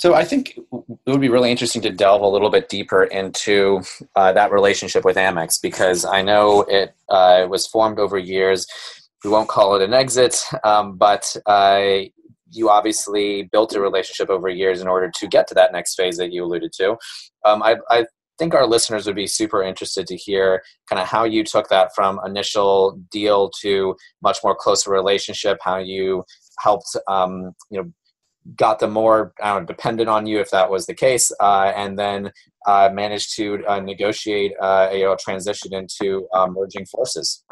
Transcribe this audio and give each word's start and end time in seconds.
So 0.00 0.14
I 0.14 0.24
think 0.24 0.56
it 0.56 1.10
would 1.10 1.20
be 1.20 1.28
really 1.28 1.50
interesting 1.50 1.82
to 1.82 1.90
delve 1.90 2.22
a 2.22 2.26
little 2.26 2.48
bit 2.48 2.70
deeper 2.70 3.04
into 3.04 3.82
uh, 4.16 4.32
that 4.32 4.50
relationship 4.50 5.04
with 5.04 5.18
Amex 5.18 5.60
because 5.60 6.06
I 6.06 6.22
know 6.22 6.62
it 6.62 6.94
uh, 7.10 7.46
was 7.50 7.66
formed 7.66 7.98
over 7.98 8.16
years. 8.16 8.66
We 9.22 9.28
won't 9.28 9.50
call 9.50 9.74
it 9.76 9.82
an 9.82 9.92
exit, 9.92 10.42
um, 10.64 10.96
but 10.96 11.36
uh, 11.44 11.98
you 12.50 12.70
obviously 12.70 13.42
built 13.52 13.74
a 13.74 13.80
relationship 13.82 14.30
over 14.30 14.48
years 14.48 14.80
in 14.80 14.88
order 14.88 15.10
to 15.16 15.28
get 15.28 15.46
to 15.48 15.54
that 15.56 15.70
next 15.70 15.96
phase 15.96 16.16
that 16.16 16.32
you 16.32 16.46
alluded 16.46 16.72
to. 16.78 16.96
Um, 17.44 17.62
I, 17.62 17.76
I 17.90 18.06
think 18.38 18.54
our 18.54 18.66
listeners 18.66 19.04
would 19.04 19.16
be 19.16 19.26
super 19.26 19.62
interested 19.62 20.06
to 20.06 20.16
hear 20.16 20.62
kind 20.88 21.02
of 21.02 21.08
how 21.08 21.24
you 21.24 21.44
took 21.44 21.68
that 21.68 21.94
from 21.94 22.18
initial 22.24 22.98
deal 23.12 23.50
to 23.60 23.94
much 24.22 24.38
more 24.42 24.56
closer 24.56 24.90
relationship, 24.90 25.58
how 25.60 25.76
you 25.76 26.24
helped 26.58 26.96
um, 27.06 27.52
you 27.70 27.82
know 27.82 27.92
got 28.56 28.78
them 28.78 28.92
more 28.92 29.32
know, 29.42 29.60
dependent 29.60 30.08
on 30.08 30.26
you 30.26 30.40
if 30.40 30.50
that 30.50 30.70
was 30.70 30.86
the 30.86 30.94
case, 30.94 31.32
uh, 31.40 31.72
and 31.76 31.98
then 31.98 32.32
uh, 32.66 32.90
managed 32.92 33.36
to 33.36 33.64
uh, 33.66 33.80
negotiate 33.80 34.52
uh, 34.60 34.90
you 34.92 35.04
know, 35.04 35.12
a 35.12 35.16
transition 35.16 35.74
into 35.74 36.28
uh, 36.34 36.46
merging 36.46 36.86
forces? 36.86 37.44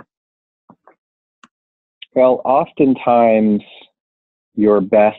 Well, 2.14 2.40
oftentimes 2.44 3.62
your 4.54 4.80
best 4.80 5.18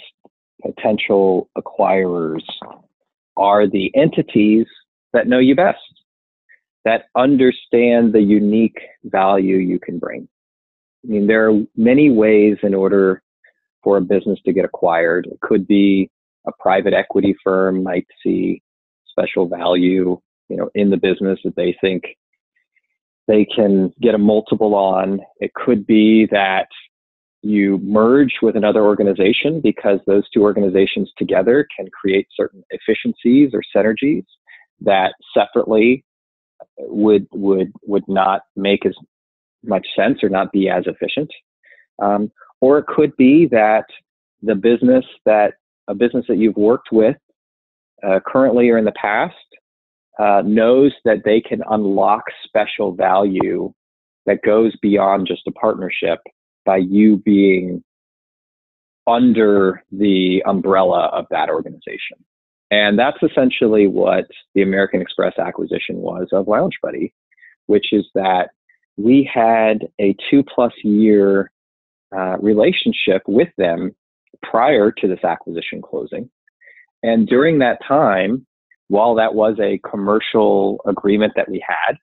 potential 0.62 1.50
acquirers 1.58 2.44
are 3.38 3.68
the 3.68 3.92
entities 3.96 4.66
that 5.14 5.28
know 5.28 5.40
you 5.40 5.56
best, 5.56 5.78
that 6.86 7.06
understand 7.16 8.14
the 8.14 8.22
unique 8.22 8.80
value 9.06 9.58
you 9.58 9.80
can 9.80 9.98
bring. 9.98 10.28
I 11.06 11.08
mean, 11.08 11.28
there 11.28 11.50
are 11.50 11.62
many 11.78 12.10
ways 12.10 12.58
in 12.64 12.74
order 12.74 13.22
for 13.84 13.98
a 13.98 14.02
business 14.02 14.40
to 14.46 14.54
get 14.54 14.66
acquired. 14.66 15.28
It 15.28 15.40
could 15.42 15.68
be 15.68 16.10
a 16.48 16.52
private 16.60 16.94
equity 16.94 17.36
firm 17.44 17.84
might 17.84 18.08
see 18.24 18.62
special 19.10 19.48
value, 19.48 20.20
you 20.50 20.58
know, 20.58 20.70
in 20.76 20.90
the 20.90 20.98
business 20.98 21.40
that 21.44 21.56
they 21.56 21.76
think 21.82 22.04
they 23.28 23.46
can 23.46 23.94
get 24.02 24.16
a 24.16 24.18
multiple 24.18 24.74
on. 24.74 25.20
It 25.40 25.54
could 25.54 25.86
be 25.86 26.28
that 26.32 26.68
you 27.42 27.78
merge 27.80 28.34
with 28.42 28.58
another 28.58 28.84
organization 28.84 29.62
because 29.62 30.00
those 30.06 30.30
two 30.30 30.42
organizations 30.42 31.12
together 31.18 31.66
can 31.76 31.88
create 31.90 32.28
certain 32.36 32.64
efficiencies 32.72 33.52
or 33.54 33.62
synergies 33.76 34.26
that 34.82 35.14
separately 35.34 36.04
would 36.78 37.28
would 37.32 37.72
would 37.84 38.08
not 38.08 38.42
make 38.56 38.86
as 38.86 38.96
much 39.64 39.88
sense 39.96 40.24
or 40.24 40.30
not 40.30 40.52
be 40.52 40.70
as 40.70 40.84
efficient. 40.88 41.32
Um, 42.02 42.32
or 42.62 42.78
it 42.80 42.88
could 42.88 43.16
be 43.18 43.48
that 43.48 43.86
the 44.42 44.56
business 44.56 45.06
that 45.26 45.54
a 45.88 45.96
business 45.96 46.26
that 46.28 46.38
you've 46.38 46.58
worked 46.58 46.90
with 46.92 47.18
uh, 48.04 48.20
currently 48.26 48.70
or 48.70 48.78
in 48.78 48.86
the 48.86 48.92
past 48.94 49.36
uh, 50.20 50.42
knows 50.46 50.94
that 51.06 51.24
they 51.26 51.42
can 51.42 51.62
unlock 51.70 52.24
special 52.46 52.94
value 52.94 53.74
that 54.26 54.42
goes 54.44 54.76
beyond 54.82 55.28
just 55.28 55.42
a 55.48 55.52
partnership 55.52 56.20
by 56.66 56.78
you 56.78 57.18
being 57.18 57.84
under 59.08 59.84
the 59.92 60.44
umbrella 60.46 61.10
of 61.14 61.26
that 61.32 61.50
organization. 61.50 62.18
And 62.70 63.00
that's 63.00 63.18
essentially 63.24 63.88
what 63.88 64.26
the 64.54 64.62
American 64.62 65.02
Express 65.02 65.34
acquisition 65.40 65.98
was 65.98 66.28
of 66.32 66.48
Lounge 66.48 66.78
Buddy, 66.84 67.14
which 67.66 67.88
is 67.92 68.06
that 68.14 68.50
we 68.98 69.28
had 69.32 69.88
a 70.00 70.16
two 70.30 70.44
plus 70.44 70.74
year 70.84 71.52
uh, 72.16 72.38
relationship 72.40 73.22
with 73.28 73.50
them 73.58 73.96
prior 74.44 74.92
to 74.92 75.08
this 75.08 75.24
acquisition 75.24 75.82
closing. 75.82 76.30
And 77.04 77.28
during 77.28 77.60
that 77.60 77.80
time, 77.88 78.46
while 78.88 79.16
that 79.16 79.36
was 79.36 79.58
a 79.60 79.80
commercial 79.90 80.82
agreement 80.86 81.34
that 81.36 81.50
we 81.50 81.64
had, 81.66 81.98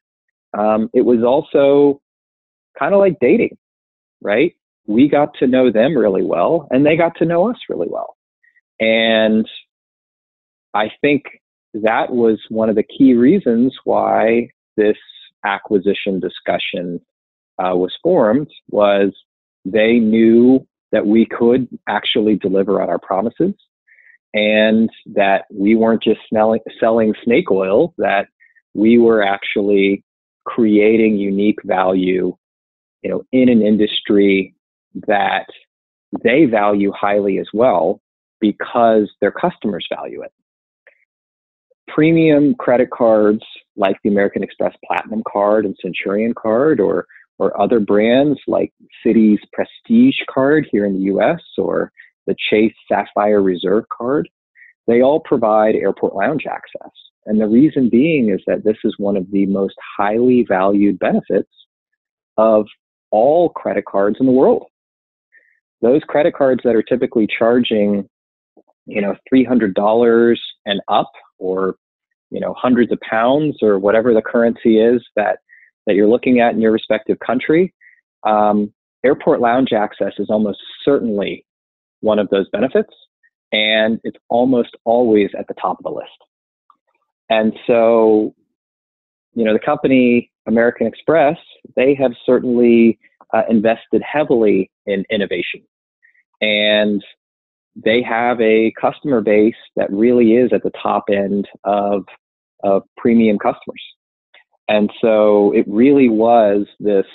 um, 0.58 0.88
it 0.94 1.02
was 1.02 1.22
also 1.22 2.00
kind 2.78 2.94
of 2.94 3.00
like 3.00 3.18
dating, 3.20 3.56
right? 4.22 4.54
We 4.86 5.08
got 5.08 5.34
to 5.40 5.46
know 5.46 5.70
them 5.70 5.96
really 5.96 6.22
well, 6.22 6.68
and 6.70 6.86
they 6.86 6.96
got 6.96 7.16
to 7.16 7.24
know 7.24 7.50
us 7.50 7.56
really 7.68 7.88
well. 7.90 8.16
And 8.78 9.48
I 10.74 10.90
think 11.00 11.24
that 11.74 12.12
was 12.12 12.38
one 12.48 12.68
of 12.68 12.76
the 12.76 12.84
key 12.84 13.14
reasons 13.14 13.74
why 13.84 14.50
this 14.76 14.96
acquisition 15.44 16.20
discussion 16.20 17.00
uh, 17.58 17.74
was 17.74 17.92
formed 18.02 18.48
was 18.70 19.12
they 19.72 19.98
knew 19.98 20.66
that 20.92 21.06
we 21.06 21.26
could 21.26 21.68
actually 21.88 22.36
deliver 22.36 22.80
on 22.80 22.88
our 22.88 22.98
promises 22.98 23.54
and 24.32 24.88
that 25.14 25.44
we 25.52 25.74
weren't 25.74 26.02
just 26.02 26.20
selling 26.30 27.14
snake 27.24 27.50
oil, 27.50 27.94
that 27.98 28.28
we 28.74 28.98
were 28.98 29.22
actually 29.22 30.04
creating 30.44 31.16
unique 31.16 31.58
value, 31.64 32.36
you 33.02 33.10
know, 33.10 33.24
in 33.32 33.48
an 33.48 33.62
industry 33.62 34.54
that 35.06 35.46
they 36.22 36.44
value 36.44 36.92
highly 36.92 37.38
as 37.38 37.48
well 37.52 38.00
because 38.40 39.10
their 39.20 39.32
customers 39.32 39.86
value 39.92 40.22
it. 40.22 40.32
Premium 41.88 42.54
credit 42.54 42.90
cards 42.90 43.42
like 43.76 43.96
the 44.04 44.10
American 44.10 44.42
Express 44.42 44.74
Platinum 44.86 45.22
card 45.30 45.64
and 45.64 45.76
Centurion 45.80 46.34
card 46.34 46.78
or 46.78 47.06
or 47.38 47.60
other 47.60 47.80
brands 47.80 48.38
like 48.46 48.72
Citi's 49.04 49.40
Prestige 49.52 50.18
card 50.32 50.66
here 50.70 50.84
in 50.86 50.94
the 50.94 51.12
US 51.14 51.40
or 51.58 51.92
the 52.26 52.36
Chase 52.50 52.74
Sapphire 52.88 53.42
Reserve 53.42 53.84
card, 53.96 54.28
they 54.86 55.02
all 55.02 55.20
provide 55.20 55.74
airport 55.74 56.14
lounge 56.14 56.44
access. 56.46 56.90
And 57.26 57.40
the 57.40 57.48
reason 57.48 57.90
being 57.90 58.30
is 58.30 58.40
that 58.46 58.64
this 58.64 58.76
is 58.84 58.94
one 58.98 59.16
of 59.16 59.30
the 59.32 59.46
most 59.46 59.74
highly 59.96 60.44
valued 60.48 60.98
benefits 60.98 61.50
of 62.36 62.66
all 63.10 63.48
credit 63.50 63.84
cards 63.84 64.16
in 64.20 64.26
the 64.26 64.32
world. 64.32 64.66
Those 65.82 66.02
credit 66.06 66.34
cards 66.34 66.60
that 66.64 66.74
are 66.74 66.82
typically 66.82 67.26
charging, 67.26 68.08
you 68.86 69.00
know, 69.02 69.16
$300 69.32 70.36
and 70.64 70.80
up 70.88 71.10
or, 71.38 71.76
you 72.30 72.40
know, 72.40 72.54
hundreds 72.56 72.92
of 72.92 73.00
pounds 73.00 73.56
or 73.60 73.78
whatever 73.78 74.14
the 74.14 74.22
currency 74.22 74.80
is 74.80 75.04
that 75.16 75.38
that 75.86 75.94
you're 75.94 76.08
looking 76.08 76.40
at 76.40 76.54
in 76.54 76.60
your 76.60 76.72
respective 76.72 77.18
country, 77.20 77.72
um, 78.24 78.72
airport 79.04 79.40
lounge 79.40 79.72
access 79.72 80.12
is 80.18 80.28
almost 80.30 80.58
certainly 80.84 81.44
one 82.00 82.18
of 82.18 82.28
those 82.30 82.48
benefits, 82.50 82.92
and 83.52 84.00
it's 84.04 84.18
almost 84.28 84.76
always 84.84 85.30
at 85.38 85.46
the 85.48 85.54
top 85.54 85.78
of 85.78 85.84
the 85.84 85.90
list. 85.90 86.10
And 87.30 87.52
so, 87.66 88.34
you 89.34 89.44
know, 89.44 89.52
the 89.52 89.58
company 89.58 90.30
American 90.46 90.86
Express, 90.86 91.38
they 91.74 91.94
have 91.94 92.12
certainly 92.24 92.98
uh, 93.34 93.42
invested 93.48 94.02
heavily 94.02 94.70
in 94.86 95.04
innovation. 95.10 95.62
And 96.40 97.02
they 97.74 98.02
have 98.02 98.40
a 98.40 98.72
customer 98.80 99.20
base 99.20 99.54
that 99.76 99.90
really 99.90 100.34
is 100.34 100.52
at 100.52 100.62
the 100.62 100.72
top 100.82 101.04
end 101.10 101.48
of, 101.64 102.04
of 102.62 102.82
premium 102.96 103.38
customers. 103.38 103.82
And 104.68 104.90
so 105.00 105.52
it 105.52 105.64
really 105.68 106.08
was 106.08 106.66
this 106.80 107.06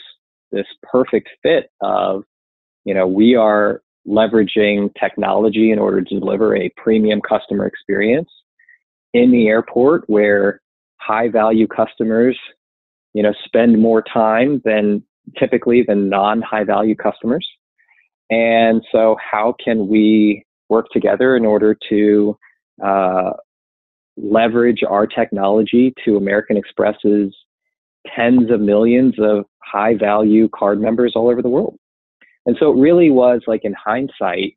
this 0.52 0.68
perfect 0.84 1.30
fit 1.42 1.72
of, 1.82 2.24
you 2.84 2.94
know, 2.94 3.08
we 3.08 3.36
are 3.36 3.82
leveraging 4.08 4.92
technology 5.00 5.72
in 5.72 5.80
order 5.80 6.02
to 6.02 6.20
deliver 6.20 6.56
a 6.56 6.70
premium 6.76 7.22
customer 7.22 7.66
experience 7.66 8.30
in 9.14 9.32
the 9.32 9.48
airport 9.48 10.04
where 10.10 10.62
high 10.98 11.30
value 11.30 11.68
customers, 11.68 12.38
you 13.14 13.24
know, 13.24 13.34
spend 13.46 13.80
more 13.80 14.02
time 14.02 14.62
than 14.66 15.04
typically 15.38 15.84
than 15.84 16.10
non 16.10 16.42
high 16.42 16.64
value 16.64 16.96
customers. 16.96 17.48
And 18.30 18.82
so 18.92 19.18
how 19.20 19.56
can 19.64 19.88
we 19.88 20.46
work 20.70 20.88
together 20.92 21.36
in 21.36 21.46
order 21.46 21.78
to 21.90 22.38
uh, 22.84 23.32
leverage 24.18 24.84
our 24.88 25.06
technology 25.06 25.94
to 26.06 26.16
American 26.16 26.56
Express's 26.56 27.36
tens 28.16 28.52
of 28.52 28.60
millions 28.60 29.16
of 29.20 29.46
high 29.64 29.96
value 29.96 30.50
card 30.50 30.82
members 30.82 31.14
all 31.16 31.30
over 31.30 31.42
the 31.42 31.50
world. 31.50 31.78
And 32.46 32.58
so 32.60 32.72
it 32.72 32.82
really 32.82 33.10
was 33.10 33.42
like 33.48 33.64
in 33.64 33.74
hindsight, 33.74 34.56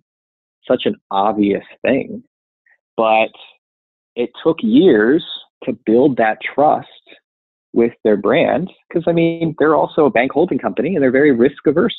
such 0.66 0.86
an 0.86 0.96
obvious 1.10 1.64
thing. 1.82 2.22
But 2.96 3.30
it 4.16 4.30
took 4.42 4.58
years 4.62 5.24
to 5.64 5.72
build 5.84 6.16
that 6.16 6.38
trust 6.54 6.88
with 7.72 7.92
their 8.04 8.16
brand 8.16 8.70
because 8.88 9.04
I 9.06 9.12
mean 9.12 9.54
they're 9.58 9.74
also 9.74 10.06
a 10.06 10.10
bank 10.10 10.32
holding 10.32 10.58
company 10.58 10.94
and 10.94 11.02
they're 11.02 11.08
a 11.08 11.12
very 11.12 11.32
risk 11.32 11.66
averse 11.66 11.96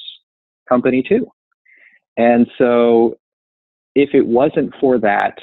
company 0.69 1.04
too. 1.08 1.28
And 2.18 2.48
so 2.58 3.18
if 3.94 4.12
it 4.13 4.25
wasn't 4.25 4.74
for 4.80 4.98
that 5.00 5.38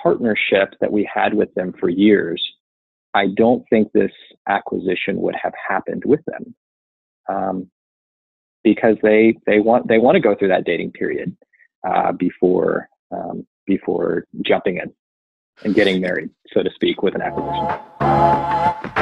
partnership 0.00 0.74
that 0.80 0.92
we 0.92 1.08
had 1.12 1.34
with 1.34 1.52
them 1.54 1.72
for 1.80 1.88
years, 1.88 2.42
I 3.16 3.28
don't 3.28 3.64
think 3.70 3.92
this 3.92 4.12
acquisition 4.46 5.16
would 5.22 5.34
have 5.42 5.54
happened 5.68 6.02
with 6.04 6.20
them 6.26 6.54
um, 7.28 7.70
because 8.62 8.96
they 9.02 9.38
they 9.46 9.58
want 9.58 9.88
they 9.88 9.98
want 9.98 10.16
to 10.16 10.20
go 10.20 10.34
through 10.34 10.48
that 10.48 10.66
dating 10.66 10.92
period 10.92 11.34
uh, 11.88 12.12
before 12.12 12.88
um, 13.10 13.46
before 13.66 14.26
jumping 14.42 14.76
in. 14.76 14.92
and 15.64 15.74
getting 15.74 16.00
married, 16.02 16.28
so 16.52 16.62
to 16.62 16.70
speak, 16.74 17.02
with 17.02 17.14
an 17.14 17.22
acquisition. 17.22 18.95